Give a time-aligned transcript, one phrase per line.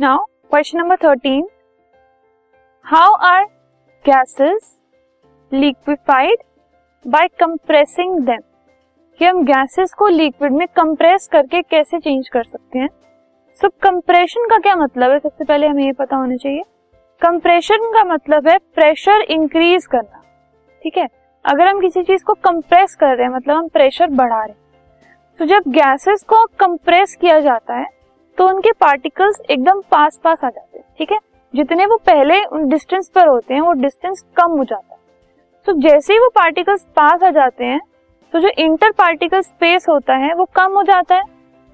[0.00, 1.48] Now question number thirteen
[2.84, 3.44] how are
[4.06, 4.80] gases
[5.52, 6.36] liquefied
[7.06, 8.40] by compressing them
[9.18, 12.88] कि हम gases को liquid में compress करके कैसे चेंज कर सकते हैं?
[13.60, 15.18] सो so, कंप्रेशन का क्या मतलब है?
[15.18, 16.62] सबसे पहले हमें ये पता होना चाहिए।
[17.20, 20.22] कंप्रेशन का मतलब है प्रेशर इंक्रीज करना।
[20.82, 21.08] ठीक है?
[21.44, 24.58] अगर हम किसी चीज़ को कंप्रेस कर रहे हैं मतलब हम प्रेशर बढ़ा रहे हैं।
[25.38, 27.99] तो जब गैसेस को कंप्रेस किया जाता है
[28.40, 31.18] तो उनके पार्टिकल्स एकदम पास पास आ जाते हैं, ठीक है?
[31.54, 34.98] जितने वो पहले उन डिस्टेंस पर होते हैं, वो डिस्टेंस कम हो जाता है।
[35.66, 37.80] तो जैसे ही वो पार्टिकल्स पास आ जाते हैं
[38.32, 41.22] तो जो इंटर पार्टिकल स्पेस होता है, वो कम हो जाता है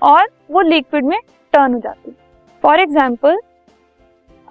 [0.03, 1.19] और वो लिक्विड में
[1.53, 2.17] टर्न हो जाती है।
[2.63, 3.41] फॉर एग्ज़ाम्पल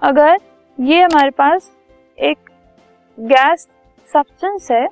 [0.02, 0.36] अगर
[0.78, 1.72] ये हमारे पास
[2.18, 2.50] एक
[3.18, 3.68] गैस
[4.08, 4.86] सब्सटेंस है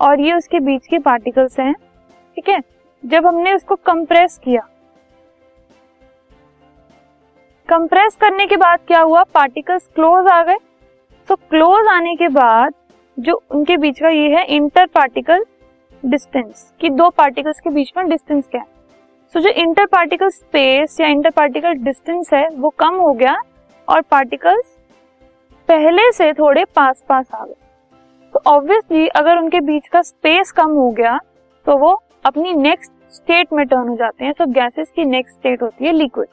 [0.00, 2.60] और ये उसके बीच के पार्टिकल्स हैं, ठीक है?
[3.04, 4.68] जब हमने उसको कंप्रेस किया
[7.68, 9.22] कंप्रेस करने के बाद क्या हुआ?
[9.24, 10.56] पार्टिकल्स क्लोज आ गए।
[11.28, 12.74] तो क्लोज आने के बाद
[13.16, 15.44] जो उनके बीच का ये है इंटर पार्टिकल
[16.02, 18.66] डिस्टेंस कि दो पार्टिकल्स के बीच में डिस्टेंस क्या है?
[19.34, 23.36] सो so, जो इंटर पार्टिकल स्पेस या इंटर पार्टिकल डिस्टेंस है वो कम हो गया
[23.88, 24.76] और पार्टिकल्स
[25.68, 27.54] पहले से थोड़े पास पास आ गए।
[28.34, 31.18] तो ऑब्वियसली अगर उनके बीच का स्पेस कम हो गया
[31.66, 31.92] तो वो
[32.24, 35.84] अपनी नेक्स्ट स्टेट में टर्न हो जाते हैं। सो so, गैसेस की नेक्स्ट स्टेट होती
[35.84, 36.28] है लिक्विड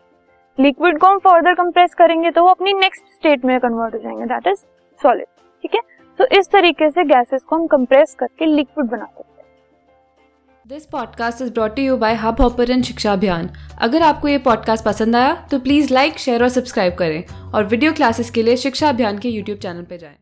[0.57, 4.25] लिक्विड को हम फर्दर कंप्रेस करेंगे तो वो अपनी नेक्स्ट स्टेट में कन्वर्ट हो जाएँगे
[4.25, 4.57] दैट इज़
[4.99, 5.25] सॉलिड
[5.63, 5.79] ठीक है?
[6.19, 9.47] तो इस तरीके से गैसेस को हम कंप्रेस करके लिक्विड बना सकते हैं।
[10.65, 13.49] This podcast is brought you by Hubhopper Shiksha Abhiyan
[13.81, 17.93] अगर आपको ये पॉडकास्ट पसंद आया तो प्लीज़ लाइक शेयर और सब्सक्राइब करें। और वीडियो
[17.93, 20.15] क्लासेस के लिए शिक्षा अभियान के यूट्यूब चैनल पर जाएँ।